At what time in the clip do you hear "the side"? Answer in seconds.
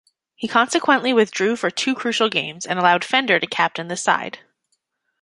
3.87-4.39